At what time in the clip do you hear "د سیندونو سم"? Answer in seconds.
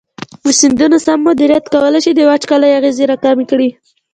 0.43-1.19